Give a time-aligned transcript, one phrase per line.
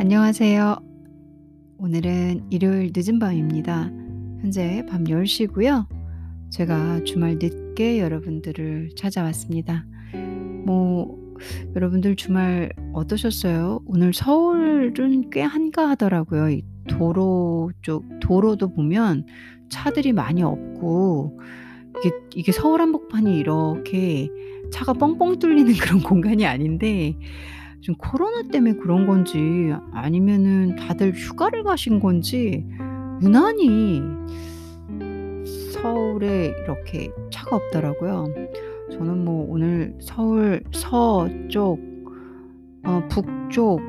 [0.00, 0.78] 안녕하세요.
[1.76, 3.90] 오늘은 일요일 늦은 밤입니다.
[4.40, 5.86] 현재 밤 10시 고요.
[6.48, 9.84] 제가 주말 늦게 여러분들을 찾아왔습니다.
[10.64, 11.18] 뭐
[11.76, 13.82] 여러분들 주말 어떠셨어요?
[13.84, 16.48] 오늘 서울은 꽤 한가하더라고요.
[16.48, 19.26] 이 도로 쪽 도로도 보면
[19.68, 21.38] 차들이 많이 없고
[21.98, 24.30] 이게 이게 서울 한복판이 이렇게
[24.72, 27.18] 차가 뻥뻥 뚫리는 그런 공간이 아닌데
[27.80, 32.66] 지금 코로나 때문에 그런 건지 아니면은 다들 휴가를 가신 건지
[33.22, 34.02] 유난히
[35.72, 38.26] 서울에 이렇게 차가 없더라고요.
[38.92, 41.78] 저는 뭐 오늘 서울 서쪽,
[42.84, 43.80] 어, 북쪽,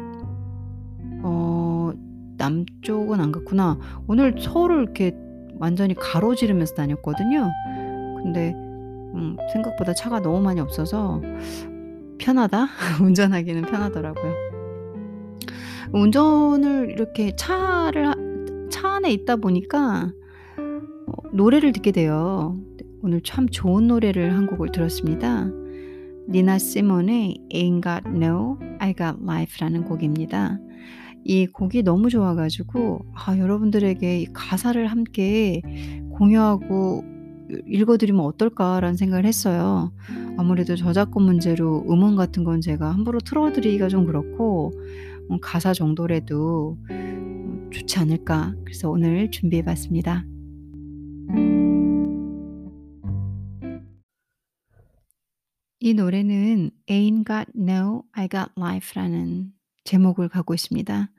[1.24, 1.92] 어,
[2.38, 3.78] 남쪽은 안 갔구나.
[4.08, 5.16] 오늘 서울을 이렇게
[5.56, 7.50] 완전히 가로지르면서 다녔거든요.
[8.24, 8.54] 근데
[9.14, 11.22] 음, 생각보다 차가 너무 많이 없어서
[12.18, 12.68] 편하다?
[13.02, 14.34] 운전하기는 편하더라고요.
[15.94, 20.14] 운전을 이렇게 차를 차 안에 있다 보니까
[20.58, 22.58] 어, 노래를 듣게 돼요.
[23.04, 25.50] 오늘 참 좋은 노래를 한 곡을 들었습니다.
[26.30, 30.60] 니나 시몬의 Ain't Got No, I Got Life라는 곡입니다.
[31.24, 35.62] 이 곡이 너무 좋아 가지고 아, 여러분들에게 가사를 함께
[36.12, 37.04] 공유하고
[37.68, 39.92] 읽어드리면 어떨까라는 생각을 했어요.
[40.38, 44.72] 아무래도 저작권 문제로 음원 같은 건 제가 함부로 틀어드리기가 좀 그렇고
[45.30, 48.54] 음, 가사 정도라도 음, 좋지 않을까.
[48.64, 50.26] 그래서 오늘 준비해봤습니다.
[55.84, 59.52] 이 노래는 Ain't Got No, I Got Life라는
[59.84, 61.10] 제목을 갖고 있습니다.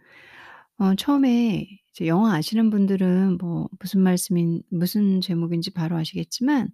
[0.78, 6.70] 어, 처음에 이제 영어 아시는 분들은 뭐 무슨 말씀인 무슨 제목인지 바로 아시겠지만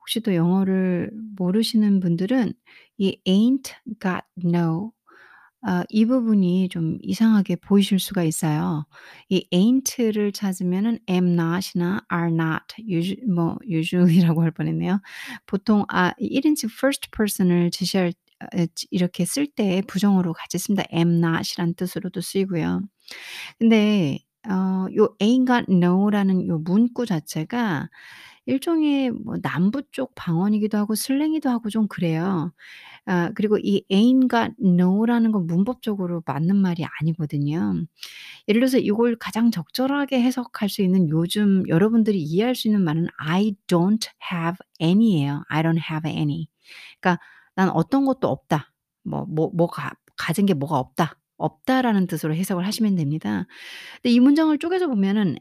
[0.00, 2.52] 혹시 또 영어를 모르시는 분들은
[2.98, 4.92] 이 ain't got no
[5.64, 8.86] 아, 이 부분이 좀 이상하게 보이실 수가 있어요.
[9.28, 15.00] 이 ain't를 찾으면은 am not이나 are not, usu, 뭐 usually라고 할 뻔했네요.
[15.46, 18.12] 보통 아 1인칭 first person을 지시할
[18.90, 20.84] 이렇게 쓸 때 부정어로 같이 씁니다.
[20.92, 22.82] am not이란 뜻으로도 쓰이고요.
[23.58, 27.88] 근데 어 요 ain't got no라는 요 문구 자체가
[28.46, 32.52] 일종의 뭐 남부 쪽 방언이기도 하고 슬랭이기도 하고 좀 그래요.
[33.06, 37.74] 아 그리고 이 ain't got no라는 건 문법적으로 맞는 말이 아니거든요.
[38.48, 43.54] 예를 들어서 이걸 가장 적절하게 해석할 수 있는 요즘 여러분들이 이해할 수 있는 말은 I
[43.68, 45.44] don't have any예요.
[45.48, 46.48] I don't have any.
[47.00, 47.22] 그러니까
[47.56, 48.72] 난 어떤 것도 없다.
[49.04, 51.16] 뭐 뭐 뭐가 가진 게 뭐가 없다.
[51.42, 53.46] 없다라는 뜻으로 해석을 하시면 됩니다.
[54.02, 55.36] 근데 이 문장을 쪼개서 보면은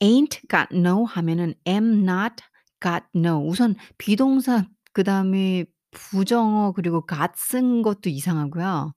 [0.00, 2.36] ain't got no 하면은 am not
[2.82, 3.38] got no.
[3.46, 8.94] 우선 비동사 그다음에 부정어 그리고 got 쓴 것도 이상하고요.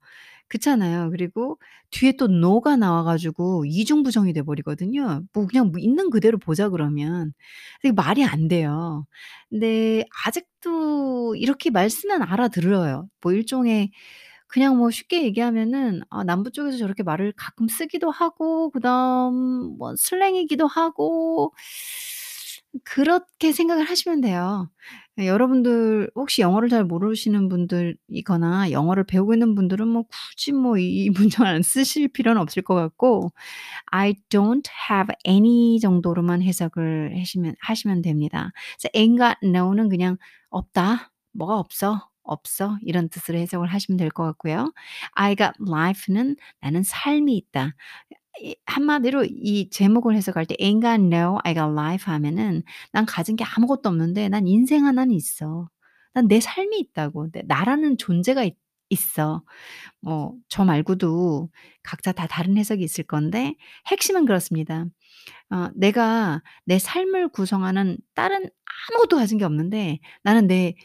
[0.47, 1.09] 그렇잖아요.
[1.11, 1.59] 그리고
[1.91, 5.23] 뒤에 또 no가 나와 가지고 이중 부정이 돼 버리거든요.
[5.33, 7.33] 뭐 그냥 뭐 있는 그대로 보자 그러면.
[7.95, 9.05] 말이 안 돼요.
[9.49, 13.07] 근데 아직도 이렇게 말 쓰면 알아들어요.
[13.21, 13.91] 뭐 일종의
[14.55, 19.33] 그냥 뭐 쉽게 얘기하면은 아 남부 쪽에서 저렇게 말을 가끔 쓰기도 하고 그다음
[19.77, 21.53] 뭐 슬랭이기도 하고
[22.83, 24.69] 그렇게 생각을 하시면 돼요.
[25.19, 31.09] 예 여러분들 혹시 영어를 잘 모르시는 분들이거나 영어를 배우고 있는 분들은 뭐 굳이 뭐 이
[31.09, 33.31] 문장을 안 쓰실 필요는 없을 것 같고
[33.87, 38.51] I don't have any 정도로만 해석을 하시면 하시면 됩니다.
[38.79, 40.17] 그래서 ain't got no는 그냥
[40.49, 41.11] 없다.
[41.33, 42.09] 뭐가 없어.
[42.25, 44.71] 없어 이런 뜻으로 해석을 하시면 될 것 같고요.
[45.13, 47.75] I got life는 나는 삶이 있다.
[48.41, 53.35] 이 한마디로 이 제목을 해석할 때 ain't got no, I got life 하면은 난 가진
[53.37, 55.69] 게 아무것도 없는데 난 인생 하나는 있어.
[56.13, 57.29] 난 내 삶이 있다고.
[57.31, 58.55] 내 나라는 존재가 있
[58.89, 59.43] 있어.
[60.01, 61.49] 뭐 저 말고도
[61.83, 63.55] 각자 다 다른 해석이 있을 건데
[63.87, 64.85] 핵심은 그렇습니다.
[65.51, 68.49] 어 내가 내 삶을 구성하는 다른
[68.91, 70.75] 아무것도 가진 게 없는데 나는 내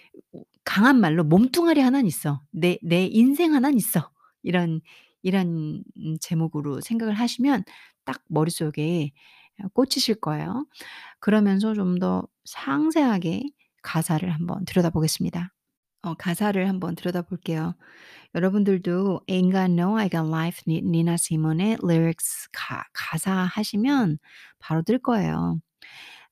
[0.64, 2.42] 강한 말로 몸뚱아리 하나는 있어.
[2.52, 4.10] 내 내 인생 하나는 있어.
[4.42, 4.80] 이런
[5.22, 7.64] 이런 음 제목으로 생각을 하시면
[8.04, 9.12] 딱 머릿속에
[9.62, 10.66] 어 꽂히실 거예요.
[11.20, 13.44] 그러면서 좀 더 상세하게
[13.82, 15.52] 가사를 한번 들여다보겠습니다.
[16.02, 17.74] 어 가사를 한번 들여다볼게요.
[18.34, 24.18] 여러분들도 Ain't Got No, I Got Life 니 니나 시몬의 lyrics 가 가사 하시면
[24.58, 25.60] 바로 뜰 거예요.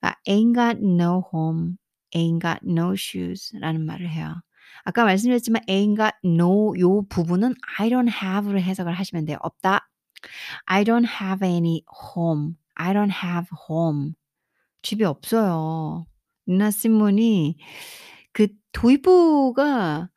[0.02, 1.76] 아 Ain't got no home,
[2.14, 4.42] ain't got no shoes라는 말을 해요.
[4.84, 9.38] 아까 말씀드렸지만 ain't got no 요 부분은 I don't have로 해석을 하시면 돼요.
[9.42, 9.88] 없다.
[10.66, 11.82] I don't have any
[12.16, 12.56] home.
[12.74, 14.14] I don't have home.
[14.82, 16.06] 집이 없어요.
[16.48, 17.58] 니나 시몬이
[18.32, 20.10] 그 도입부가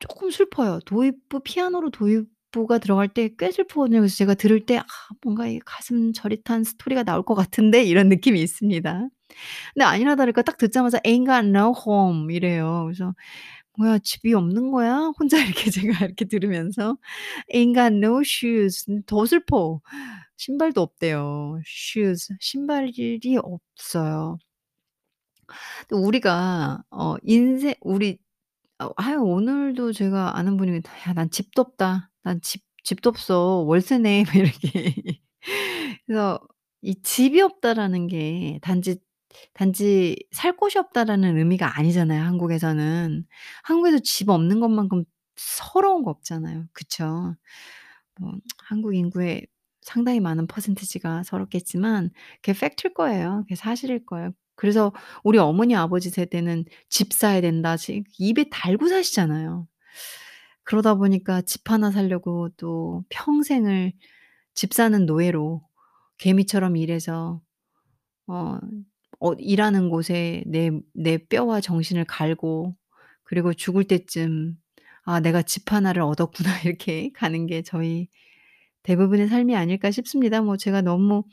[0.00, 0.80] 쪼끔 슬퍼요.
[0.86, 4.00] 도입부 피아노로 도입 부가 들어갈 때 꽤 슬프거든요.
[4.00, 4.84] 그래서 제가 들을 때 '아
[5.24, 9.08] 뭔가 이 가슴 저릿한 스토리가 나올 것 같은데.' 이런 느낌이 있습니다.
[9.74, 12.84] 근데 아니나 다를까 딱 듣자마자 "Ain't got no home." 이래요.
[12.86, 13.14] 그래서
[13.78, 16.98] '뭐야 집이 없는 거야?' 혼자 이렇게 제가 이렇게 들으면서
[17.54, 19.80] "Ain't got no shoes." 음더 슬퍼.
[20.38, 21.60] 신발도 없대요.
[21.66, 24.38] shoes 신발이 없어요.
[25.88, 28.18] 또 우리가 어 인생 우리
[28.86, 30.72] 어 아유 오늘도 제가 아는 분이
[31.08, 32.10] "야 난 집도 없다.
[32.22, 33.62] 난 집 집도 없어.
[33.66, 34.94] 월세 내." 막 이렇게.
[36.06, 36.40] 그래서
[36.82, 38.98] 이 집이 없다라는 게 단지
[39.54, 43.26] 단지 살 곳이 없다라는 의미가 아니잖아요 한국에서는.
[43.64, 45.04] 한국에서 집 없는 것만큼
[45.36, 46.66] 서러운 거 없잖아요.
[46.72, 47.34] 그쵸?
[48.20, 49.46] 뭐 한국 인구의
[49.82, 52.10] 상당히 많은 퍼센티지가 서럽겠지만
[52.42, 53.40] 그게 팩트일 거예요.
[53.44, 54.32] 그게 사실일 거예요.
[54.56, 54.92] 그래서
[55.24, 59.66] 우리 어머니 아버지 세대는 "집 사야 된다." 지 입에 달고 사시잖아요.
[60.64, 63.92] 그러다 보니까 집 하나 사려고 또 평생을
[64.54, 65.62] 집 사는 노예로
[66.18, 67.40] 개미처럼 일해서
[68.28, 68.58] 어
[69.20, 72.76] 어 일하는 곳에 내 내 뼈와 정신을 갈고
[73.24, 74.56] 그리고 죽을 때쯤
[75.04, 78.08] '아 내가 집 하나를 얻었구나.' 이렇게 가는 게 저희
[78.84, 80.42] 대부분의 삶이 아닐까 싶습니다.
[80.42, 81.24] 뭐 제가 너무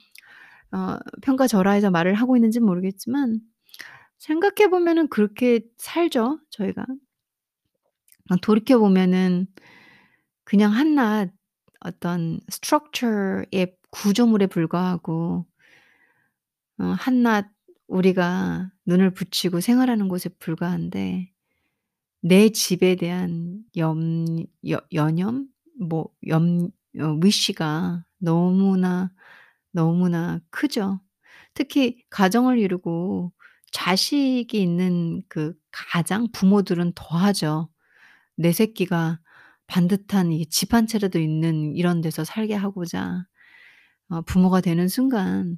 [0.72, 3.40] 어 평가절하해서 말을 하고 있는진 모르겠지만
[4.20, 6.86] 생각해 보면은 그렇게 살죠 저희가.
[8.32, 9.48] 어 돌이켜 보면은
[10.44, 11.32] 그냥 한낱
[11.82, 15.46] 어떤 structure의 구조물에 불과하고
[16.80, 17.48] 어 한낱
[17.88, 21.32] 우리가 눈을 붙이고 생활하는 곳에 불과한데
[22.22, 25.48] 내 집에 대한 염 여 여념
[25.80, 26.70] 뭐 염어
[27.22, 29.12] wish가 너무나,
[29.72, 31.02] 너무나 크죠.
[31.54, 33.32] 특히 가정을 이루고
[33.72, 37.70] 자식이 있는 그 가장 부모들은 더 하죠.
[38.38, 39.20] 내 새끼가
[39.68, 43.26] 반듯한 이집한 채라도 있는 이런 데서 살게 하고자
[44.10, 45.58] 어 부모가 되는 순간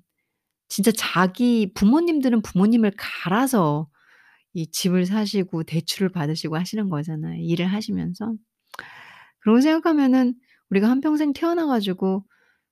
[0.69, 3.89] 진짜 자기 부모님들은 부모님을 갈아서
[4.53, 8.33] 이 집을 사시고 대출을 받으시고 하시는 거잖아요 일을 하시면서.
[9.39, 10.35] 그런 거 생각하면은
[10.69, 12.25] 우리가 한평생 태어나 가지고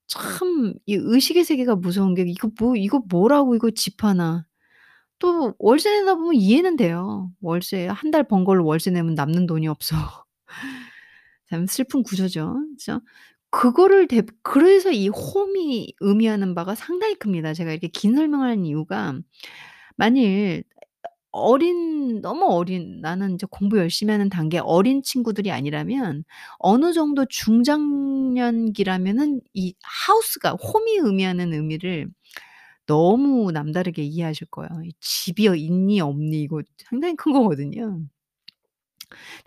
[0.10, 4.46] 참 이 의식의 세계가 무서운 게 '이거 뭐 이거 뭐라고 이거 집 하나.'
[5.20, 7.32] 또 월세 내다 보면 이해는 돼요.
[7.42, 9.96] 월세 1 달 번 걸로 월세 내면 남는 돈이 없어.
[11.50, 12.56] 참 슬픈 구조죠.
[12.78, 13.02] 그죠?
[13.52, 17.54] 그거를 대 그래서 이 home이 의미하는 바가 상당히 큽니다.
[17.54, 19.16] 제가 이렇게 긴 설명을 하는 이유가
[19.98, 20.64] 만일
[21.32, 26.24] 어린 너무 어린 나는 이제 공부 열심히 하는 단계 어린 친구들이 아니라면
[26.60, 29.74] 어느 정도 중장년기라면은 이
[30.10, 32.08] house가 home이 의미하는 의미를
[32.88, 34.70] 너무 남다르게 이해하실 거예요.
[34.86, 38.00] 이 집이 어 있니 없니 이거 상당히 큰 거거든요.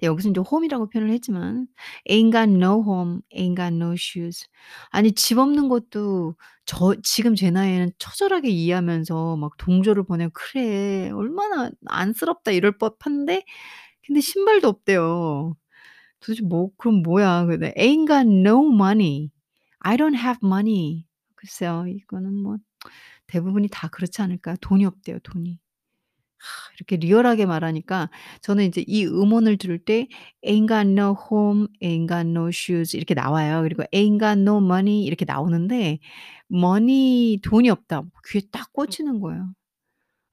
[0.00, 1.66] 네 여기서 인제 home이라고 표현을 했지만
[2.10, 4.46] "Ain't got no home, ain't got no shoes."
[4.90, 6.36] 아니 집 없는 것도
[6.66, 13.44] 저 지금 제 나이에는 처절하게 이해하면서 막 동조를 보내고 '그래 얼마나 안쓰럽다.' 이럴 법한데
[14.06, 15.56] 근데 신발도 없대요.
[16.20, 17.46] 도대체 뭐 그럼 뭐야?
[17.46, 19.30] 근데 "Ain't got no money.
[19.80, 21.06] I don't have money."
[21.36, 21.86] 글쎄요.
[21.88, 22.56] 이거는 뭐
[23.28, 24.56] 대부분이 다 그렇지 않을까요?
[24.62, 25.60] 돈이 없대요 돈이.
[26.78, 28.10] 이렇게 리얼하게 말하니까
[28.42, 30.08] 저는 인제 이 음원을 들을 때
[30.44, 33.62] "Ain't got no home, ain't got no shoes." 이렇게 나와요.
[33.62, 35.98] 그리고 "Ain't got no money." 이렇게 나오는데
[36.52, 38.02] money 돈이 없다.
[38.28, 39.52] 귀에 딱 꽂히는 거예요.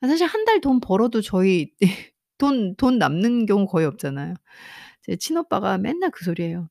[0.01, 1.72] 아 사실 1 달 돈 벌어도 저희
[2.38, 4.34] 돈 돈 남는 경우 거의 없잖아요.
[5.04, 6.70] 제 친오빠가 맨날 그 소리예요.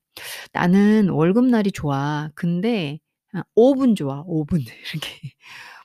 [0.55, 2.31] "나는 월급날이 좋아.
[2.37, 3.01] 근데
[3.35, 4.61] 아5분 좋아 5 분."
[4.95, 5.33] 이렇게.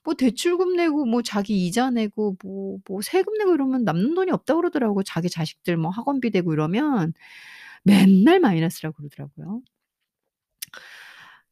[0.04, 4.62] 뭐 대출금 내고 뭐 자기 이자 내고 뭐 뭐 세금 내고 이러면 남는 돈이 없다고
[4.62, 5.04] 그러더라고요.
[5.04, 7.14] 자기 자식들 뭐 학원비 대고 이러면
[7.84, 9.62] 맨날 마이너스라고 그러더라고요.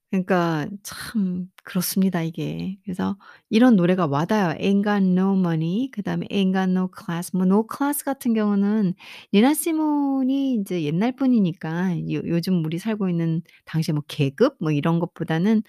[0.09, 2.77] 그러니까 참 그렇습니다 이게.
[2.83, 3.17] 그래서
[3.49, 4.57] 이런 노래가 와 닿아요.
[4.59, 7.31] Ain't got no money 그다음에 Ain't got no class.
[7.35, 8.93] 뭐 no class 같은 경우는
[9.33, 14.99] 니나 시몬이 인제 옛날 분이니까 요 요즘 우리 살고 있는 당시에 뭐 계급 뭐 이런
[14.99, 15.63] 것보다는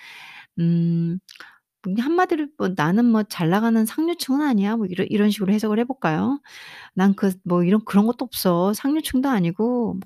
[0.60, 1.18] 음
[1.98, 6.40] 한마디로 뭐 "나는 뭐 잘 나가는 상류층은 아니야." 뭐 이런 이런 식으로 해석을 해 볼까요?
[6.94, 8.72] "난 그 뭐 이런 그런 것도 없어.
[8.74, 10.00] 상류층도 아니고 뭐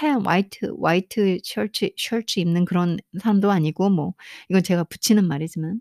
[0.00, 4.14] 하얀 화이트 화이트 셔츠 셔츠 입는 그런 사람도 아니고." 뭐
[4.50, 5.80] 이건 제가 붙이는 말이지만.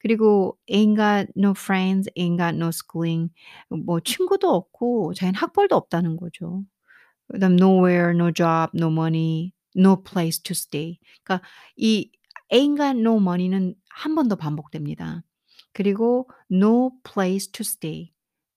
[0.00, 3.30] 그리고 "Ain't got no friends, ain't got no schooling."
[3.70, 6.64] 뭐 친구도 없고 자기는 학벌도 없다는 거죠.
[7.32, 12.10] 그다음 "Nowhere, no job, no money, no place to stay." 그러니까 이
[12.52, 15.22] "ain't got no money"는 1번더 반복됩니다.
[15.72, 18.12] 그리고 "no place to stay."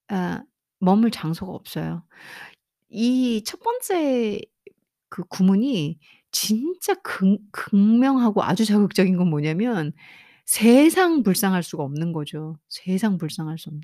[0.10, 0.44] 아
[0.80, 2.04] 머물 장소가 없어요.
[2.89, 4.42] 이 첫 번째
[5.10, 6.00] 그 구문이
[6.32, 9.94] 진짜 극 극명하고 아주 자극적인 건 뭐냐면
[10.46, 12.58] 세상 불쌍할 수가 없는 거죠.
[12.70, 13.82] 세상 불쌍할 수 없는.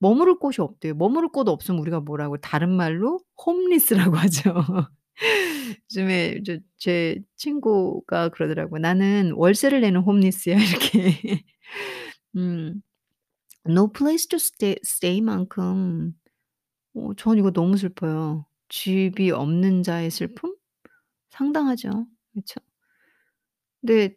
[0.00, 0.94] 머무를 곳이 없대요.
[0.96, 4.54] 머무를 곳 없으면 우리가 뭐라고 다른 말로 홈리스라고 하죠.
[5.90, 8.80] 요즘에 저 제 친구가 그러더라고요.
[8.80, 10.56] "나는 월세를 내는 홈리스야."
[11.14, 11.44] 이렇게.
[12.36, 12.82] 음.
[13.68, 16.14] No place to stay stay만큼
[16.96, 18.46] 어 전 이거 너무 슬퍼요.
[18.70, 20.56] 집이 없는 자의 슬픔?
[21.30, 22.06] 상당하죠.
[22.34, 22.60] 그쵸?
[23.80, 24.16] 근데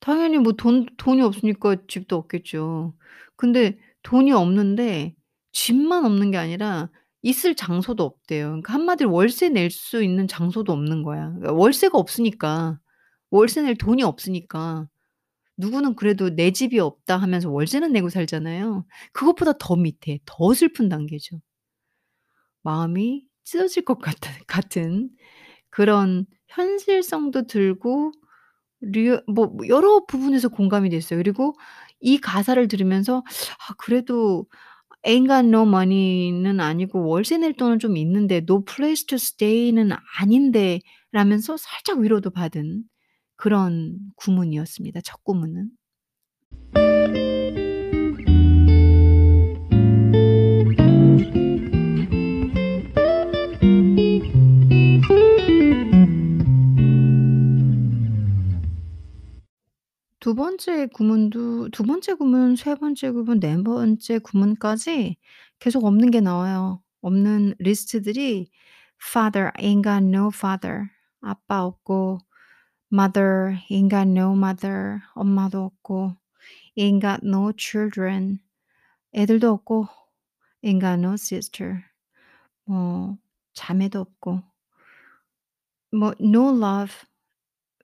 [0.00, 2.94] 당연히 뭐 돈 돈이 없으니까 집도 없겠죠.
[3.36, 5.14] 근데 돈이 없는데
[5.52, 6.90] 집만 없는 게 아니라
[7.24, 8.46] 있을 장소도 없대요.
[8.48, 11.28] 그러니까 한마디로 월세 낼 수 있는 장소도 없는 거야.
[11.30, 12.80] 그러니까 월세가 없으니까.
[13.30, 14.88] 월세 낼 돈이 없으니까.
[15.58, 18.86] 누구는 그래도 "내 집이 없다." 하면서 월세는 내고 살잖아요.
[19.12, 21.40] 그것보다 더 밑에 더 슬픈 단계죠.
[22.62, 25.10] 마음이 찢어질 것 같은 같은
[25.70, 28.12] 그런 현실성도 들고
[28.82, 31.18] 리뭐 여러 부분에서 공감이 됐어요.
[31.20, 31.54] 그리고
[32.00, 33.18] 이 가사를 들으면서
[33.68, 34.46] '아 그래도
[35.06, 40.80] ain't got no money는 아니고 월세 낼 돈은 좀 있는데 no place to stay는 아닌데.'
[41.12, 42.82] 라면서 살짝 위로도 받은
[43.36, 45.70] 그런 구문이었습니다 첫 구문은.
[60.24, 65.18] 두 번째 구문도 두 번째 구문, 세 번째 구문, 네 번째 구문까지
[65.58, 66.82] 계속 없는 게 나와요.
[67.02, 68.50] 없는 리스트들이
[68.98, 70.88] father ain't got no father
[71.20, 72.20] 아빠 없고
[72.90, 76.16] mother ain't got no mother 엄마도 없고
[76.78, 78.38] ain't got no children
[79.12, 79.88] 애들도 없고
[80.64, 81.84] ain't got no sister
[82.64, 83.18] 뭐
[83.52, 84.40] 자매도 없고
[85.92, 86.94] 뭐 no love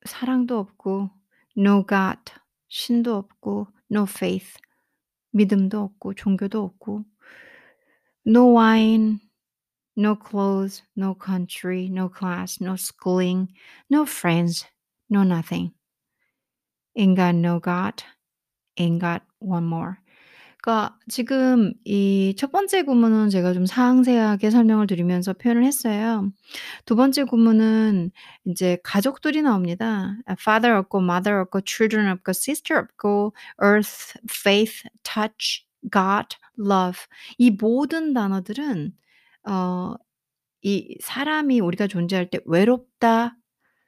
[0.06, 1.19] 사랑도 없고
[1.59, 2.19] no God
[2.67, 4.57] 신도 없고 no faith
[5.31, 7.05] 믿음도 없고 종교도 없고
[8.27, 9.19] no wine,
[9.95, 13.53] no clothes, no country, no class, no schooling,
[13.89, 14.65] no friends,
[15.09, 15.71] no nothing.
[16.95, 18.03] ain't got no God,
[18.77, 19.98] ain't got one more.
[20.62, 26.30] 그러니까 지금 이 첫 번째 구문은 제가 좀 상세하게 설명을 드리면서 표현을 했어요.
[26.86, 28.10] 두 번째 구문은
[28.44, 30.16] 인제 가족들이 나옵니다.
[30.26, 37.00] 아 father 없고 mother 없고 children 없고 sister 없고 earth, faith, touch, God, love
[37.38, 38.92] 이 모든 단어들은
[39.48, 39.96] 어
[40.62, 43.36] 이 사람이 우리가 존재할 때 외롭다.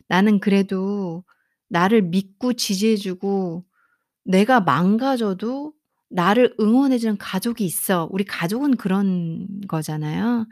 [0.08, 1.24] 나는 그래도
[1.68, 3.64] 나를 믿고 지지해 주고
[4.24, 5.74] 내가 망가져도
[6.12, 8.08] 나를 응원해 주는 가족이 있어.
[8.12, 10.46] 우리 가족은 그런 거잖아요.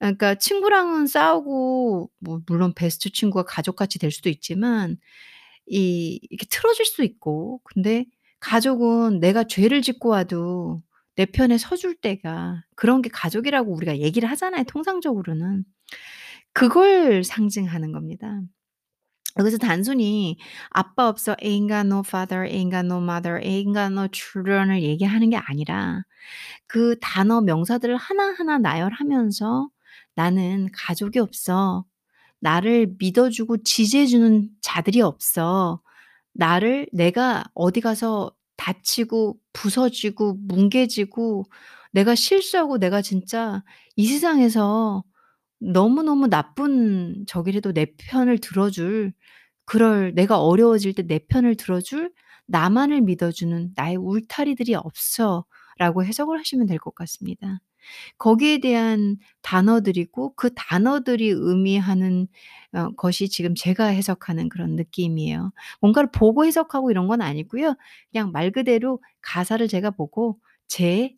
[0.00, 4.96] 아 그러니까 친구랑은 싸우고 뭐 물론 베스트 친구가 가족같이 될 수도 있지만
[5.66, 8.06] 이 이렇게 틀어질 수 있고 근데
[8.40, 10.82] 가족은 내가 죄를 짓고 와도
[11.16, 15.64] 내 편에 서줄 때가 그런 게 가족이라고 우리가 얘기를 하잖아요 통상적으로는.
[16.52, 18.40] 그걸 상징하는 겁니다.
[19.38, 20.38] 여기서 단순히
[20.70, 25.30] 아빠 없어 ain't got no father, ain't got no mother, ain't got no children을 얘기하는
[25.30, 26.02] 게 아니라
[26.66, 29.68] 그 단어 명사들을 하나하나 나열하면서
[30.16, 31.84] '나는 가족이 없어.
[32.40, 35.80] 나를 믿어 주고 지지해 주는 자들이 없어.
[36.34, 41.44] 나를 내가 어디 가서 다치고 부서지고 뭉개지고
[41.92, 43.62] 내가 실수하고 내가 진짜
[43.96, 45.04] 이 세상에서
[45.60, 49.12] 너무너무 나쁜 적이라도 내 편을 들어줄
[49.66, 52.12] 그럴 내가 어려워질 때 내 편을 들어줄
[52.46, 57.60] 나만을 믿어주는 나의 울타리들이 없어.'라고 해석을 하시면 될 것 같습니다.
[58.18, 62.28] 거기에 대한 단어들이고 그 단어들이 의미하는
[62.74, 65.52] 어 것이 지금 제가 해석하는 그런 느낌이에요.
[65.80, 67.74] 뭔가를 보고 해석하고 이런 건 아니고요.
[68.12, 70.38] 그냥 말 그대로 가사를 제가 보고
[70.68, 71.14] 제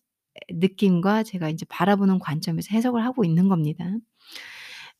[0.50, 3.84] 느낌과 제가 인제 바라보는 관점에서 해석을 하고 있는 겁니다.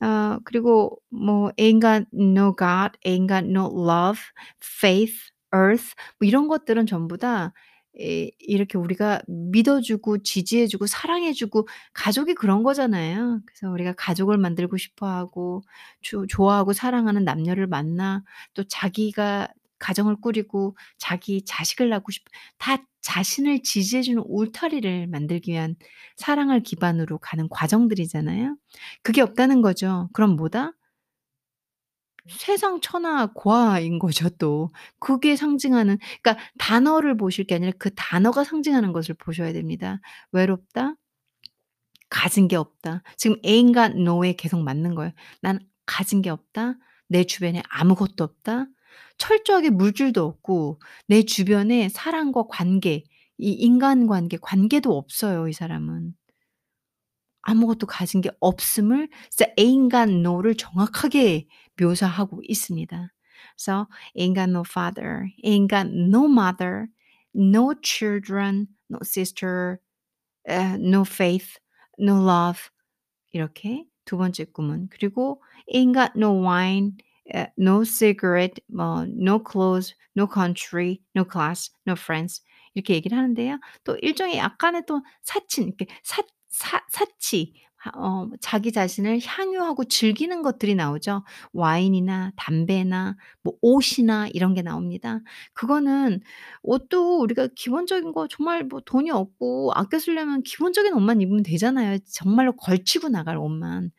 [0.01, 4.21] 어 그리고 뭐 ain't got no God, ain't got no love,
[4.63, 5.15] faith,
[5.55, 7.53] earth 뭐 이런 것들은 전부 다
[7.99, 13.41] 이 이렇게 우리가 믿어 주고 지지해 주고 사랑해 주고 가족이 그런 거잖아요.
[13.45, 15.63] 그래서 우리가 가족을 만들고 싶어 하고
[16.01, 18.23] 조 좋아하고 사랑하는 남녀를 만나
[18.55, 19.49] 또 자기가
[19.81, 25.77] 가정을 꾸리고 자기 자식을 낳고 싶어 다 자신을 지지해 주는 울타리를 만들기 위한
[26.17, 28.57] 사랑을 기반으로 가는 과정들이잖아요.
[29.03, 30.09] 그게 없다는 거죠.
[30.13, 30.73] 그럼 뭐다?
[32.29, 34.71] 세상 천하 고아인 거죠 또.
[34.99, 40.01] 그게 상징하는 그러니까 단어를 보실 게 아니라 그 단어가 상징하는 것을 보셔야 됩니다.
[40.33, 40.95] 외롭다.
[42.11, 43.03] 가진 게 없다.
[43.17, 45.13] 지금 got no에 계속 맞는 거예요.
[45.43, 46.75] "난 가진 게 없다.
[47.09, 48.67] 내 주변에 아무것도 없다.
[49.21, 53.05] 철저하게 물줄도 없고 내 주변에 사람과 관계
[53.39, 56.15] 이 인간관계 관계도 없어요 이 사람은.
[57.43, 59.09] 아무것도 가진 게 없음을
[59.91, 61.47] got no를 정확하게
[61.81, 63.13] 묘사하고 있습니다.
[63.57, 66.89] 그래서 ain't got no father, ain't got no mother,
[67.35, 69.79] no children, no sister,
[70.49, 71.59] 에, no faith,
[71.99, 72.71] no love
[73.33, 77.10] 이렇게 두 번째 꿈은 그리고 ain't got no wine, 에,
[77.59, 82.43] no cigarette, 뭐 no clothes, no country, no class, no friends
[82.75, 83.59] 이렇게 얘기를 하는데요.
[83.85, 90.43] 또 일종의 약간의 또 사친 이렇게 사 사 사치 하 어 자기 자신을 향유하고 즐기는
[90.43, 91.25] 것들이 나오죠.
[91.55, 95.21] 와인이나 담배나 뭐 옷이나 이런 게 나옵니다.
[95.55, 96.21] 그거는
[96.63, 101.99] 옷도 우리가 기본적인 거 정말 뭐 돈이 없고 아껴 쓰려면 기본적인 옷만 입으면 되잖아요.
[102.13, 103.91] 정말로 걸치고 나갈 옷만.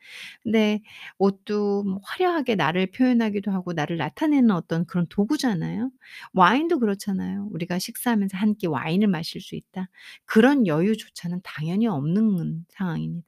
[0.42, 0.80] 근데
[1.18, 5.90] 옷도 뭐 화려하게 나를 표현하기도 하고 나를 나타내는 어떤 그런 도구잖아요.
[6.34, 7.48] 와인도 그렇잖아요.
[7.52, 9.88] 우리가 식사하면서 한끼 와인을 마실 수 있다.
[10.24, 13.26] 그런 여유조차는 당연히 없는 상황입니다.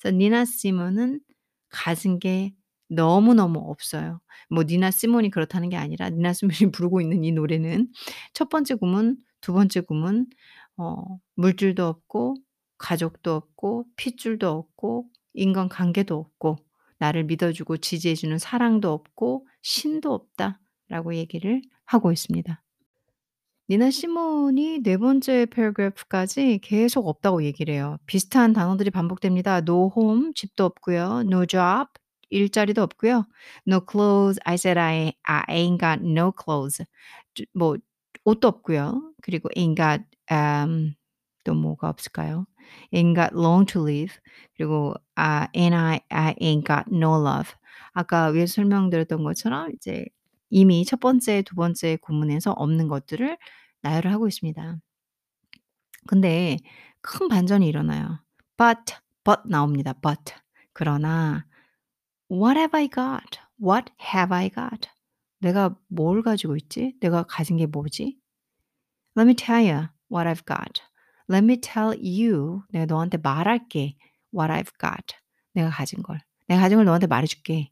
[0.00, 1.20] 그래서 니나 시몬은
[1.68, 2.52] 가진 게
[2.88, 4.20] 너무너무 없어요.
[4.50, 7.88] 뭐 니나 시몬이 그렇다는 게 아니라 니나 시몬이 부르고 있는 이 노래는
[8.34, 10.26] 첫 번째 꿈은 두 번째 꿈은
[10.76, 12.36] 어 물줄도 없고
[12.78, 16.56] 가족도 없고 핏줄도 없고 인간 관계도 없고
[16.98, 22.62] 나를 믿어 주고 지지해 주는 사랑도 없고 신도 없다라고 얘기를 하고 있습니다.
[23.72, 27.96] 니나 시몬이 네 번째 패러그래프까지 계속 없다고 얘기를 해요.
[28.04, 29.62] 비슷한 단어들이 반복됩니다.
[29.66, 31.22] No home 집도 없고요.
[31.24, 31.88] No job
[32.28, 33.24] 일자리도 없고요.
[33.66, 36.84] No clothes I said I I ain't got no clothes
[37.32, 37.78] 주 뭐
[38.26, 39.14] 옷도 없고요.
[39.22, 40.92] 그리고 ain't got um
[41.42, 42.44] 또 뭐가 없을까요?
[42.92, 44.12] ain't got long to live
[44.54, 47.54] 그리고 아 and I I ain't got no love
[47.94, 50.04] 아까 위에서 설명드렸던 것처럼 이제
[50.54, 53.38] 이미 첫 번째, 두 번째 구문에서 없는 것들을
[53.82, 54.78] 나열을 하고 있습니다.
[56.06, 56.58] 근데
[57.00, 58.20] 큰 반전이 일어나요.
[58.56, 59.92] but, but 나옵니다.
[60.00, 60.34] but.
[60.72, 61.46] 그러나
[62.30, 63.38] what have I got?
[63.60, 64.88] what have I got?
[65.40, 66.94] 내가 뭘 가지고 있지?
[67.00, 68.18] 내가 가진 게 뭐지?
[69.16, 70.82] Let me tell you what I've got.
[71.28, 73.96] Let me tell you 내가 너한테 말할게
[74.32, 75.16] what I've got.
[75.52, 76.20] 내가 가진 걸.
[76.46, 77.70] 내가 가진 걸 너한테 말해 줄게.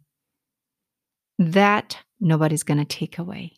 [1.39, 3.57] That nobody's gonna take away.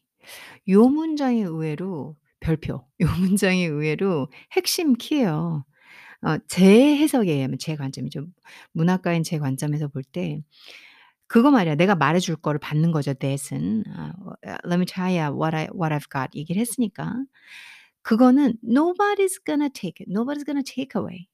[0.68, 2.74] 요 문장이 의외로 별표.
[3.02, 5.64] 요 문장이 의외로 핵심 키예요.
[6.24, 8.26] 어 제 해석에 의하면 제 관점이죠.
[8.74, 10.42] 문학가인 제 관점에서 볼 때
[11.28, 11.76] 그거 말이야.
[11.76, 13.84] 내가 말해 줄 거를 받는 거죠 that은.
[13.96, 14.12] 아어
[14.66, 17.14] "Let me tell you what I what I've got." 얘기를 했으니까.
[18.02, 20.10] 그거는 nobody's gonna take it.
[20.12, 21.26] nobody's gonna take away.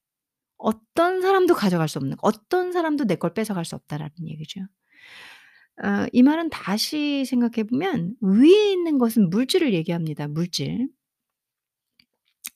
[0.59, 4.63] 어떤 사람도 가져갈 수 없는 어떤 사람도 내 걸 뺏어갈 수 없다라는 얘기죠.
[5.83, 10.89] 어 이 말은 다시 생각해 보면 위에 있는 것은 물질을 얘기합니다, 물질.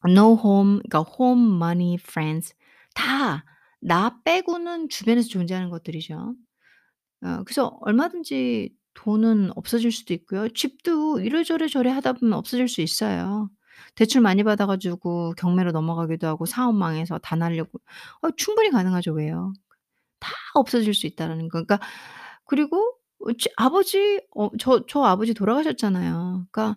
[0.08, 2.54] No home 그러니까 home, money, friends
[2.94, 3.44] 다
[3.84, 6.34] 나 빼고는 주변에서 존재하는 것들이죠.
[7.24, 10.48] 어 그래서 얼마든지 돈은 없어질 수도 있고요.
[10.50, 13.50] 집도 이래저래 저래 하다 보면 없어질 수 있어요.
[13.96, 17.80] 대출 많이 받아 가지고 경매로 넘어가기도 하고 사업 망해서 다 날리고
[18.22, 19.12] 어 충분히 가능하죠.
[19.14, 19.52] 왜요?
[20.20, 21.62] 다 없어질 수 있다라는 거.
[21.64, 21.80] 그러니까
[22.46, 22.78] 그리고
[23.24, 26.46] 어 지 아버지 어 저 저 아버지 돌아가셨잖아요.
[26.52, 26.76] 그러니까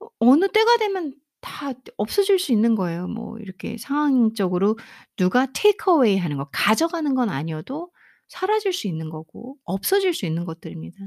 [0.00, 3.06] 어 어느 때가 되면 다 없어질 수 있는 거예요.
[3.08, 4.76] 뭐 이렇게 상황적으로
[5.16, 7.90] 누가 테이크 어웨이 하는 거 가져가는 건 아니어도
[8.28, 10.98] 사라질 수 있는 거고 없어질 수 있는 것들입니다.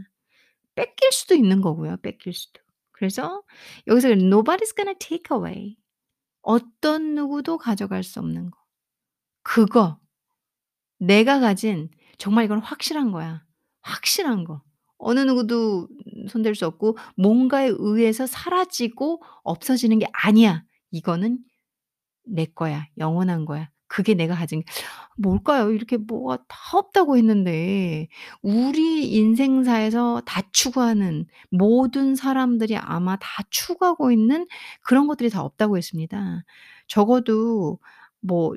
[0.76, 2.62] 뺏길 수도 있는 거고요, 뺏길 수도.
[2.92, 3.44] 그래서
[3.88, 5.78] 여기서 nobody's gonna take away
[6.42, 8.58] 어떤 누구도 가져갈 수 없는 거.
[9.44, 10.00] 그거
[11.00, 13.44] 내가 가진 정말 이건 확실한 거야.
[13.82, 14.62] 확실한 거.
[14.98, 15.88] 어느 누구도
[16.28, 20.64] 손댈 수 없고 뭔가에 의해서 사라지고 없어지는 게 아니야.
[20.92, 21.40] 이거는
[22.26, 22.88] 내 거야.
[22.98, 23.70] 영원한 거야.
[23.88, 24.64] 그게 내가 가진
[25.18, 25.72] 뭘까요?
[25.72, 28.08] 이렇게 뭐가 다 없다고 했는데
[28.44, 34.48] 우리 인생사에서 다 추구하는 모든 사람들이 아마 다 추구하고 있는
[34.82, 36.44] 그런 것들이 다 없다고 했습니다.
[36.88, 37.80] 적어도
[38.22, 38.54] 뭐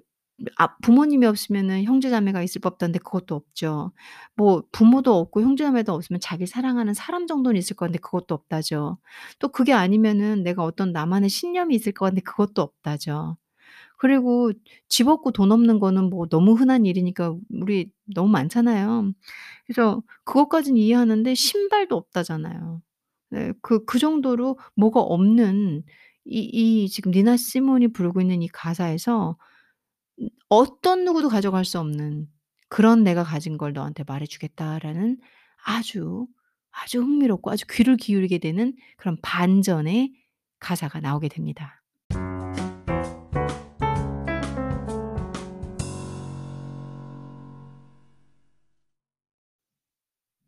[0.59, 3.92] 아 부모님이 없으면은 형제자매가 있을 법한데 그것도 없죠.
[4.37, 8.98] 뭐 부모도 없고 형제자매도 없으면 자기 사랑하는 사람 정도는 있을 건데 그것도 없다죠.
[9.38, 13.37] 또 그게 아니면은 내가 어떤 나만의 신념이 있을 것 같은데 그것도 없다죠.
[13.98, 14.52] 그리고
[14.88, 19.12] 집 없고 돈 없는 거는 뭐 너무 흔한 일이니까 우리 너무 많잖아요.
[19.66, 22.83] 그래서 그것까진 이해하는데 신발도 없다잖아요.
[23.31, 23.52] 네.
[23.62, 25.83] 그 그 정도로 뭐가 없는
[26.26, 26.40] 이
[26.85, 29.44] 이 지금 니나 시몬이 부르고 있는 이 가사에서 음
[30.48, 32.29] 어떤 누구도 가져갈 수 없는
[32.68, 35.18] 그런 "내가 가진 걸 너한테 말해 주겠다."라는
[35.64, 36.27] 아주
[36.70, 40.12] 아주 흥미롭고 아주 귀를 기울이게 되는 그런 반전의
[40.61, 41.83] 가사가 나오게 됩니다.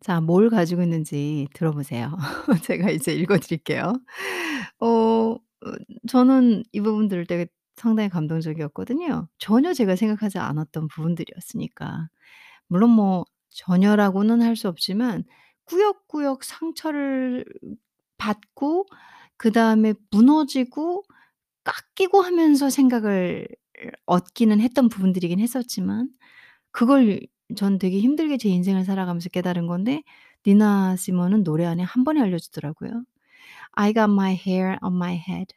[0.01, 2.17] 자 뭘 가지고 있는지 들어보세요.
[2.69, 3.95] 제가 이제 읽어 드릴게요.
[4.81, 5.39] 어어
[6.09, 9.29] 저는 이 부분 들을 때 상당히 감동적이었거든요.
[9.39, 12.09] 전혀 제가 생각하지 않았던 부분들이었으니까.
[12.69, 15.25] 물론 뭐 전혀라고는 할 수 없지만
[15.67, 17.45] 꾸역꾸역 상처를
[18.19, 18.87] 받고
[19.37, 21.05] 그다음에 무너지고
[21.65, 23.49] 깎이고 하면서 생각을
[24.07, 26.11] 얻기는 했던 부분들이긴 했었지만
[26.73, 27.21] 그걸
[27.57, 30.03] 전 되게 힘들게 제 인생을 살아가면서 깨달은 건데
[30.47, 33.05] 니나 시몬은 노래 안에 한 번에 알려주더라고요.
[33.73, 35.49] I got my hair on my head.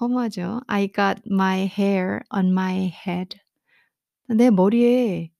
[0.00, 0.60] 허무하죠.
[0.66, 3.38] I got my hair on my head.
[4.28, 5.30] 내 머리에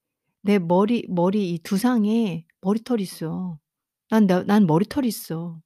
[0.42, 3.58] 내 머리 머리 이 두상에 머리털이 있어.
[4.10, 5.60] 난나난 머리털이 있어.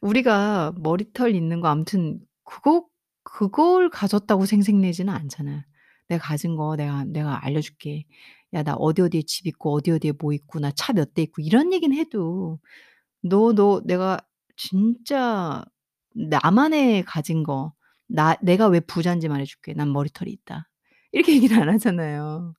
[0.00, 2.86] 우리가 머리털 있는 거 아무튼 그거
[3.24, 5.62] 그걸 가졌다고 생색내지는 않잖아요.
[6.08, 8.04] "내가 가진 거 내가 내가 알려줄게.
[8.54, 11.42] 야 나 어디 어디에 집 있고 어디 어디에 뭐 있고 나 차 몇 대 있고."
[11.42, 12.58] 이런 얘기는 해도
[13.22, 14.20] "너 너 내가
[14.56, 15.64] 진짜
[16.16, 17.74] 나만의 가진 거
[18.08, 19.74] 나 내가 왜 부자인지 말해 줄게.
[19.74, 20.68] 난 머리털이 있다."
[21.12, 22.54] 이렇게 얘기는 안 하잖아요.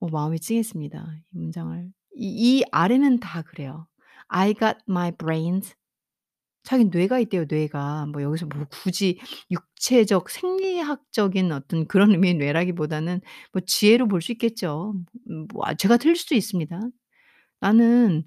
[0.00, 1.16] 어 마음이 찡했습니다.
[1.34, 1.90] 이 문장을.
[2.16, 3.86] 이 이 아래는 다 그래요.
[4.28, 5.74] "I got my brains."
[6.64, 8.06] 자기는 뇌가 있대요, 뇌가.
[8.08, 9.18] 뭐 여기서 뭐 굳이
[9.50, 13.20] 육체적 생리학적인 어떤 그런 의미의 뇌라기보다는
[13.52, 14.94] 뭐 지혜로 볼 수 있겠죠.
[15.30, 16.80] 음뭐아 제가 틀릴 수도 있습니다.
[17.60, 18.24] "나는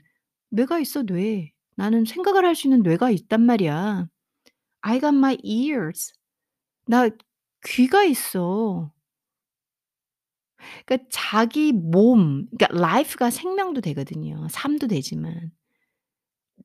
[0.51, 1.53] 뇌가 있어, 뇌.
[1.81, 4.07] 나는 생각을 할 수 있는 뇌가 있단 말이야.
[4.81, 6.13] I got my ears."
[6.87, 7.09] 나
[7.65, 8.91] 귀가 있어.
[10.85, 14.47] 그러니까 자기 몸 그러니까 life가 생명도 되거든요.
[14.49, 15.51] 삶도 되지만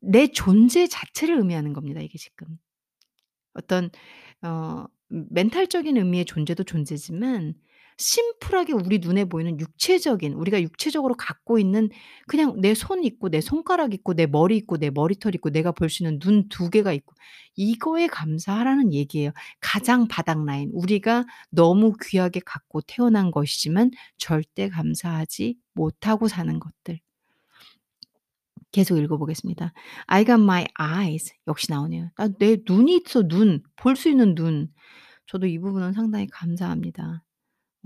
[0.01, 2.47] 내 존재 자체를 의미하는 겁니다 이게 지금.
[3.55, 3.91] 어떤
[4.43, 7.55] 어 멘탈적인 의미의 존재도 존재지만
[7.99, 11.89] 심플하게 우리 눈에 보이는 육체적인 우리가 육체적으로 갖고 있는
[12.29, 15.89] 그냥 내 손 있고 내 손가락 있고 내 머리 있고 내 머리털 있고 내가 볼
[15.91, 17.15] 수 있는 눈두 개가 있고
[17.57, 19.33] 이거에 감사하라는 얘기예요.
[19.61, 27.01] 가장 바닥 라인 우리가 너무 귀하게 갖고 태어난 것이지만 절대 감사하지 못하고 사는 것들.
[28.73, 29.73] 계속 읽어 보겠습니다.
[30.07, 32.11] I got my eyes 역시 나오네요.
[32.17, 33.63] 아 내 눈이 있어 눈.
[33.77, 34.69] 볼 수 있는 눈.
[35.27, 37.23] 저도 이 부분은 상당히 감사합니다.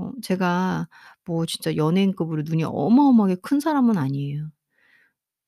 [0.01, 0.89] 어 제가
[1.27, 4.51] 뭐 진짜 연예인급으로 눈이 어마어마하게 큰 사람은 아니에요.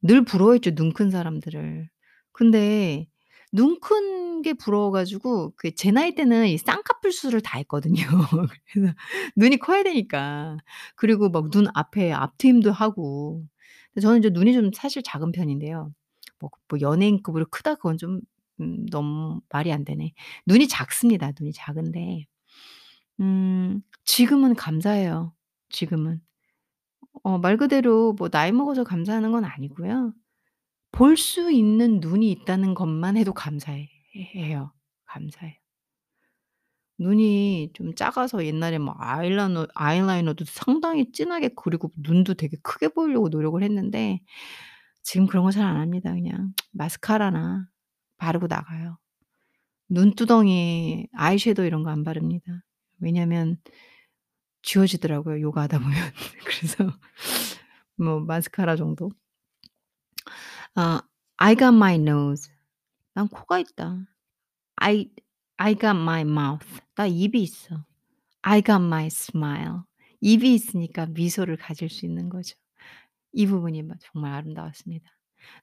[0.02, 1.88] 늘 부러워했죠, 눈 큰 사람들을.
[2.32, 3.06] 근데
[3.52, 8.02] 눈 큰 게 부러워 가지고 그 제 나이 때는 이 쌍꺼풀 수술을 다 했거든요.
[8.72, 8.92] 그래서
[9.36, 10.56] 눈이 커야 되니까.
[10.96, 13.44] 그리고 막 눈 앞에 앞트임도 하고.
[14.00, 15.92] 저는 이제 눈이 좀 사실 작은 편인데요.
[16.40, 18.20] 뭐 뭐 연예인급으로 크다 그건 좀
[18.60, 20.12] 음 너무 말이 안 되네.
[20.46, 21.32] 눈이 작습니다.
[21.40, 22.26] 눈이 작은데
[23.20, 25.34] 음 지금은 감사해요,
[25.70, 26.20] 지금은.
[27.24, 30.14] 어 말 그대로 뭐 나이 먹어서 감사하는 건 아니고요.
[30.92, 33.88] 볼 수 있는 눈이 있다는 것만 해도 감사해
[34.36, 34.72] 해요.
[35.06, 35.54] 감사해요.
[36.98, 43.60] 눈이 좀 작아서 옛날에 뭐 아이라너 아이라이너도 상당히 진하게 그리고 눈도 되게 크게 보이려고 노력을
[43.62, 44.20] 했는데
[45.02, 46.12] 지금 그런 거 잘 안 합니다.
[46.12, 47.66] 그냥 마스카라나
[48.18, 48.98] 바르고 나가요.
[49.88, 52.64] 눈두덩이 아이섀도우 이런 거 안 바릅니다.
[53.00, 53.58] 왜냐면
[54.62, 55.92] 지워지더라고요, 요가 하다 보면.
[56.46, 56.90] 그래서
[57.96, 59.10] 뭐 마스카라 정도.
[60.74, 61.02] 아
[61.38, 62.50] I got my nose.
[63.14, 63.98] 난 코가 있다.
[64.76, 65.10] I
[65.58, 66.66] I got my mouth.
[66.96, 67.84] 나 입이 있어.
[68.42, 69.82] I got my smile.
[70.20, 72.56] 입이 있으니까 미소를 가질 수 있는 거죠.
[73.32, 75.06] 이 부분이 막 정말 아름다웠습니다.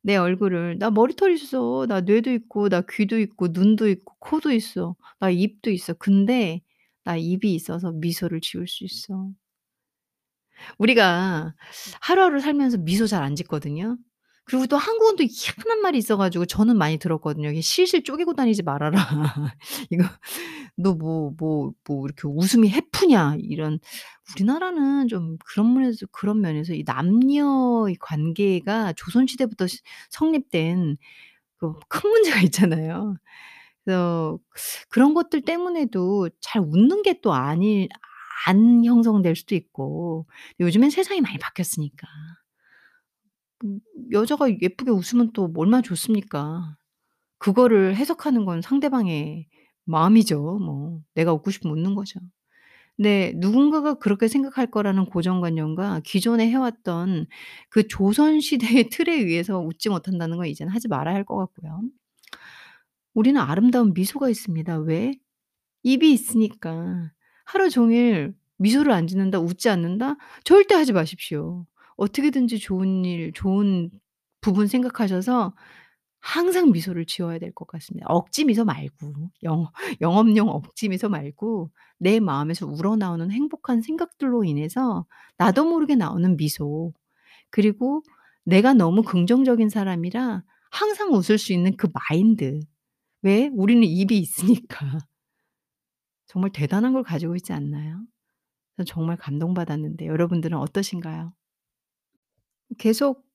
[0.03, 1.87] 내 얼굴을 "나 머리털 있어.
[1.87, 4.95] 나 뇌도 있고 나 귀도 있고 눈도 있고 코도 있어.
[5.19, 5.93] 나 입도 있어.
[5.95, 6.61] 근데
[7.09, 9.31] 나 입이 있어서 미소를 지을 수 있어."
[10.77, 11.53] 우리가
[12.01, 13.97] 하루하루 살면서 미소 잘 안 짓거든요.
[14.45, 17.49] 그리고 또 한국은 또 희한한 말이 있어 가지고 저는 많이 들었거든요.
[17.51, 18.97] 이게 "실실 쪼개고 다니지 말아라."
[19.91, 20.03] 이거
[20.77, 23.79] "너 뭐 뭐 뭐 이렇게 웃음이 해프냐." 이런
[24.35, 29.79] 우리나라는 좀 그런 면에서 그런 면에서 이 남녀의 관계가 조선시대부터 시
[30.11, 30.97] 성립된
[31.59, 33.15] 그 큰 문제가 있잖아요.
[33.89, 34.39] 그래서
[34.89, 37.89] 그런 것들 때문에도 잘 웃는 게 또 아니
[38.47, 40.27] 안 형성될 수도 있고
[40.59, 42.07] 요즘엔 세상이 많이 바뀌었으니까.
[43.65, 43.79] 음
[44.11, 46.77] 여자가 예쁘게 웃으면 또 얼마나 좋습니까.
[47.39, 49.47] 그거를 해석하는 건 상대방의
[49.85, 51.01] 마음이죠 뭐.
[51.15, 52.19] 내가 웃고 싶으면 웃는 거죠.
[52.97, 53.33] 네.
[53.37, 57.27] 누군가가 그렇게 생각할 거라는 고정관념과 기존에 해 왔던
[57.69, 61.81] 그 조선 시대의 틀에 의해서 웃지 못한다는 건 이제는 하지 말아야 할 것 같고요.
[63.13, 64.79] 우리는 아름다운 미소가 있습니다.
[64.79, 65.13] 왜?
[65.83, 67.11] 입이 있으니까.
[67.45, 70.17] 하루 종일 미소를 안 짓는다, 웃지 않는다?
[70.43, 71.65] 절대 하지 마십시오.
[71.97, 73.89] 어떻게든지 좋은 일, 좋은
[74.41, 75.53] 부분 생각하셔서
[76.21, 78.05] 항상 미소를 지어야 될 것 같습니다.
[78.09, 85.05] 억지 미소 말고 영어 영업용 억지 미소 말고 내 마음에서 우러나오는 행복한 생각들로 인해서
[85.37, 86.93] 나도 모르게 나오는 미소.
[87.51, 88.03] 그리고
[88.45, 92.59] 내가 너무 긍정적인 사람이라 항상 웃을 수 있는 그 마인드.
[93.21, 93.49] 왜?
[93.53, 94.99] 우리는 입이 있으니까.
[96.27, 98.01] 정말 대단한 걸 가지고 있지 않나요?
[98.77, 101.33] 전 정말 감동받았는데 여러분들은 어떠신가요?
[102.77, 103.25] 계속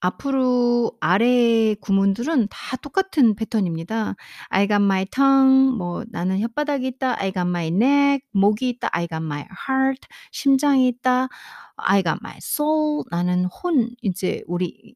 [0.00, 4.14] 앞으로 아래 구문들은 다 똑같은 패턴입니다.
[4.48, 7.20] I got my tongue 뭐 나는 혓바닥이 있다.
[7.20, 8.88] I got my neck 목이 있다.
[8.92, 11.28] I got my heart 심장이 있다.
[11.76, 14.94] I got my soul 나는 혼 이제 우리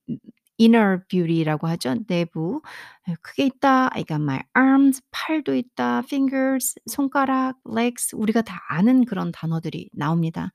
[0.61, 1.95] inner beauty라고 하죠.
[2.07, 2.63] 내부
[3.09, 3.95] 예 그게 있다.
[3.95, 5.99] I got my arms 팔도 있다.
[6.01, 10.53] fingers 손가락 legs 우리가 다 아는 그런 단어들이 나옵니다.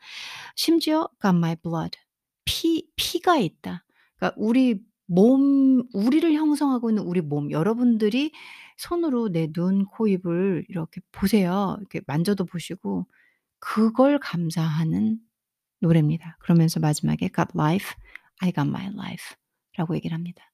[0.56, 1.98] 심지어 got my blood
[2.46, 3.84] 피 피가 있다.
[4.16, 8.32] 그러니까 우리 몸 우리를 형성하고 있는 우리 몸 여러분들이
[8.78, 11.76] 손으로 내 눈, 코, 입을 이렇게 보세요.
[11.80, 13.08] 이렇게 만져도 보시고
[13.60, 15.20] 그걸 감사하는
[15.80, 16.38] 노래입니다.
[16.40, 17.96] 그러면서 마지막에 got life,
[18.42, 19.36] I got my life
[19.78, 20.52] 라고 얘기를 합니다.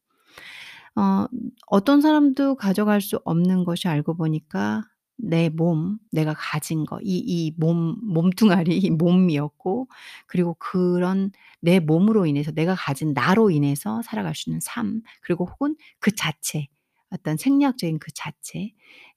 [0.96, 1.26] 어
[1.68, 4.84] 어떤 사람도 가져갈 수 없는 것이 알고 보니까
[5.18, 9.88] 내 몸, 내가 가진 거 이 이 몸 몸뚱아리 이 몸이었고
[10.28, 11.32] 그리고 그런
[11.62, 16.68] 내 몸으로 인해서 내가 가진 나로 인해서 살아갈 수 있는 삶 그리고 혹은 그 자체
[17.10, 18.72] 어떤 생리학적인 그 자체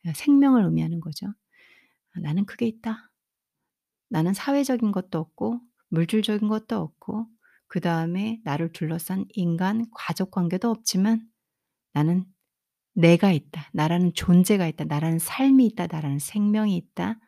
[0.07, 1.27] 어 생명을 의미하는 거죠.
[2.17, 3.11] '나는 그게 있다.
[4.09, 7.27] 나는 사회적인 것도 없고 물질적인 것도 없고
[7.69, 11.23] 그 다음에 나를 둘러싼 인간, 가족 관계도 없지만
[11.93, 12.25] 나는
[12.95, 13.71] 내가 있다.
[13.73, 14.85] 나라는 존재가 있다.
[14.85, 15.87] 나라는 삶이 있다.
[15.89, 17.19] 나라는 생명이 있다.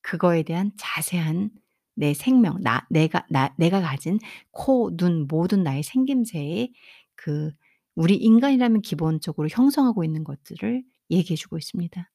[0.00, 1.50] 그거에 대한 자세한
[1.96, 4.18] 내 생명, 나 내가 나 내가 가진
[4.50, 6.72] 코, 눈 모든 나의 생김새의
[7.14, 7.52] 그
[7.94, 12.10] 우리 인간이라면 기본적으로 형성하고 있는 것들을 얘기해 주고 있습니다.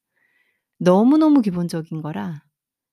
[0.78, 2.42] 너무너무 기본적인 거라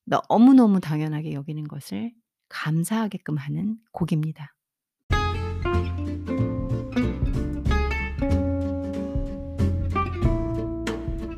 [0.06, 2.13] 너무너무 당연하게 여기는 것을
[2.49, 4.53] 감사하게끔 하는 곡입니다.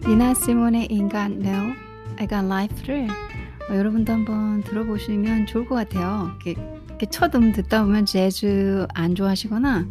[0.10, 1.74] 니나 시몬의 No,
[2.18, 3.08] I Got Life를
[3.70, 6.32] 어 여러분도 한번 들어보시면 좋을 것 같아요.
[6.44, 9.88] 이렇게 이렇게 첫 음 듣다 보면 재즈 안 좋아하시거나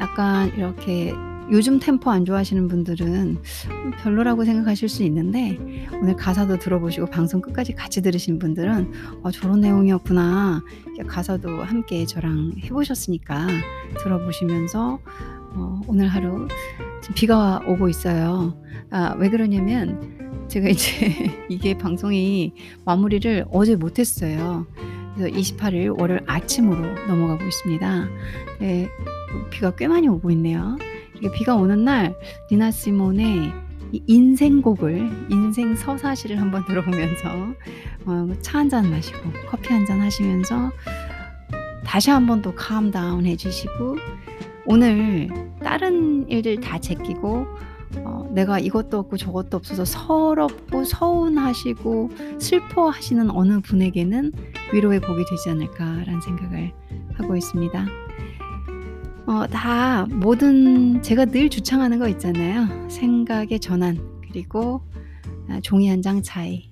[0.00, 1.14] 약간 이렇게
[1.50, 3.38] 요즘 템포 안 좋아하시는 분들은
[3.70, 5.58] 음 별로라고 생각하실 수 있는데
[5.94, 10.62] 오늘 가사도 들어보시고 방송 끝까지 같이 들으신 분들은 '어 저런 내용이었구나.'
[11.06, 13.46] 가사도 함께 저랑 해 보셨으니까
[13.98, 14.98] 들어보시면서
[15.54, 16.46] 어 오늘 하루
[17.14, 18.54] 비가 오고 있어요.
[18.90, 21.12] 아 왜 그러냐면 제가 이제
[21.48, 22.52] 이게 방송이
[22.84, 24.66] 마무리를 어제 못 했어요.
[25.14, 28.08] 그래서 28일 월요일 아침으로 넘어가고 있습니다.
[28.60, 28.88] 네.
[29.50, 30.76] 비가 꽤 많이 오고 있네요.
[31.34, 32.14] 비가 오는 날
[32.50, 33.52] 니나 시몬의
[33.92, 37.28] 이 인생곡을 인생 서사시를 한번 들어보면서
[38.06, 39.18] 어 차 한 잔 마시고
[39.50, 40.70] 커피 한 잔 하시면서
[41.84, 43.96] 다시 한번 또 calm down 해 주시고
[44.66, 45.28] 오늘
[45.62, 47.46] 다른 일들 다 제끼고
[48.04, 54.32] 어 내가 이것도 없고 저것도 없어서 서럽고 서운하시고 슬퍼하시는 어느 분에게는
[54.72, 56.72] 위로의 곡이 되지 않을까라는 생각을
[57.14, 57.86] 하고 있습니다.
[59.26, 62.88] 어 다 모든 제가 늘 주창하는 거 있잖아요.
[62.88, 64.82] 생각의 전환 그리고
[65.48, 66.68] 아 종이 한 장 차이.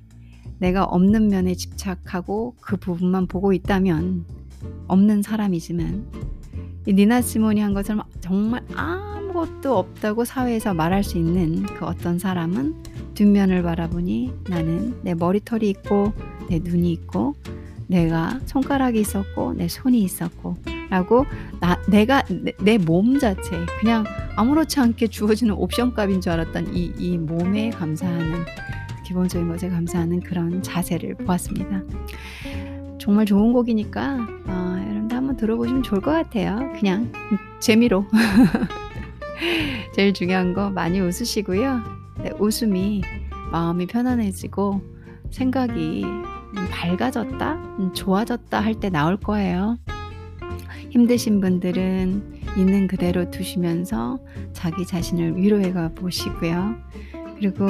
[0.59, 4.25] 내가 없는 면에 집착하고 그 부분만 보고 있다면
[4.89, 6.07] 없는 사람이지만
[6.87, 12.75] 이 니나 시몬이 한 것처럼 정말 아무것도 없다고 사회에서 말할 수 있는 그 어떤 사람은
[13.15, 16.13] 뒷면을 바라보니 나는 내 머리털이 있고
[16.49, 17.35] 내 눈이 있고
[17.89, 20.57] 내가 손가락이 있었고 내 손이 있었고
[20.91, 21.25] 라고
[21.61, 22.23] 나 내가
[22.61, 24.05] 내 몸 자체 그냥
[24.37, 28.45] 아무렇지 않게 주어지는 옵션 값인 줄 알았던 이 이 몸에 감사하는
[29.05, 31.83] 기본적인 것에 감사하는 그런 자세를 보았습니다.
[32.99, 35.06] 정말 좋은 곡이니까 어 여러분도
[35.37, 36.59] 들어보시면 좋을 것 같아요.
[36.79, 37.13] 그냥
[37.61, 38.07] 재미로.
[39.95, 41.83] 제일 중요한 거 많이 웃으시고요.
[42.23, 43.03] 네 웃음이
[43.53, 44.81] 마음이 편안해지고
[45.31, 49.79] 생각이 음 밝아졌다, 음 좋아졌다 할 때 나올 거예요.
[50.91, 54.19] 힘드신 분들은 있는 그대로 두시면서
[54.53, 56.77] 자기 자신을 위로해 가 보시고요.
[57.39, 57.67] 그리고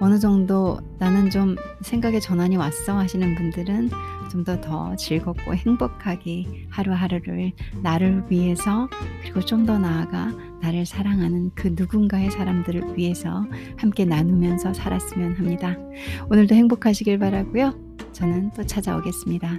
[0.00, 3.90] 어느 정도 '나는 좀 생각의 전환이 왔어.' 하시는 분들은
[4.28, 8.88] 좀 더 더 즐겁고 행복하게 하루하루를 나를 위해서
[9.22, 15.76] 그리고 좀 더 나아가 나를 사랑하는 그 누군가의 사람들을 위해서 함께 나누면서 살았으면 합니다.
[16.30, 17.74] 오늘도 행복하시길 바라고요.
[18.12, 19.58] 저는 또 찾아오겠습니다.